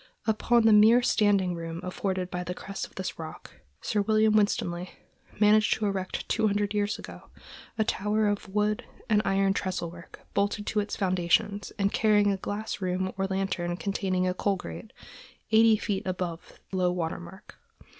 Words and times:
Upon 0.25 0.63
the 0.65 0.73
mere 0.73 1.03
standing 1.03 1.53
room 1.53 1.79
afforded 1.83 2.31
by 2.31 2.43
the 2.43 2.55
crest 2.55 2.87
of 2.87 2.95
this 2.95 3.19
rock, 3.19 3.61
Sir 3.81 4.01
William 4.01 4.33
Winstanley 4.35 4.89
managed 5.39 5.75
to 5.75 5.85
erect, 5.85 6.27
two 6.27 6.47
hundred 6.47 6.73
years 6.73 6.97
ago, 6.97 7.29
a 7.77 7.83
tower 7.83 8.25
of 8.27 8.49
wood 8.49 8.83
and 9.11 9.21
iron 9.25 9.53
trestle 9.53 9.91
work, 9.91 10.21
bolted 10.33 10.65
to 10.65 10.79
its 10.79 10.95
foundation 10.95 11.61
and 11.77 11.93
carrying 11.93 12.31
a 12.31 12.37
glass 12.37 12.81
room 12.81 13.13
or 13.15 13.27
lantern 13.27 13.77
containing 13.77 14.27
a 14.27 14.33
coal 14.33 14.55
grate, 14.55 14.91
eighty 15.51 15.77
feet 15.77 16.01
above 16.07 16.53
low 16.71 16.91
water 16.91 17.19
mark. 17.19 17.59